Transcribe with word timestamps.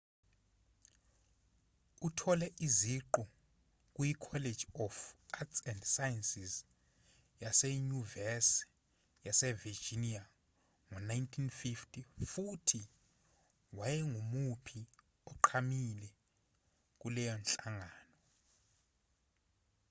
uthole 2.07 2.47
iziqu 2.67 3.23
kuyicollege 3.93 4.65
of 4.85 4.95
arts 5.39 5.57
& 5.79 5.89
sciences 5.93 6.53
yasenyuvesi 7.43 8.59
yasevirginia 9.25 10.23
ngo-1950 10.87 11.97
futhi 12.33 12.81
wayengumuphi 13.77 14.79
oqhamile 15.31 16.09
kuleyo 17.01 17.33
nhlangano 17.41 18.07